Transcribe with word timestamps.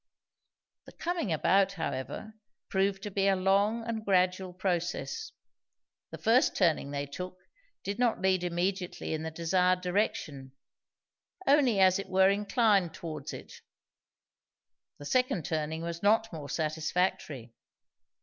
The 0.87 0.93
coming 0.93 1.31
about, 1.31 1.73
however, 1.73 2.33
proved 2.69 3.03
to 3.03 3.11
be 3.11 3.27
a 3.27 3.35
long 3.35 3.83
and 3.87 4.03
gradual 4.03 4.51
process. 4.51 5.31
The 6.09 6.17
first 6.17 6.55
turning 6.55 6.89
they 6.89 7.05
took 7.05 7.37
did 7.83 7.99
not 7.99 8.19
lead 8.19 8.43
immediately 8.43 9.13
in 9.13 9.21
the 9.21 9.29
desired 9.29 9.81
direction, 9.81 10.53
only 11.45 11.79
as 11.79 11.99
it 11.99 12.09
were 12.09 12.31
inclined 12.31 12.95
towards 12.95 13.31
it; 13.31 13.53
the 14.97 15.05
second 15.05 15.45
turning 15.45 15.83
was 15.83 16.01
not 16.01 16.33
more 16.33 16.49
satisfactory. 16.49 17.53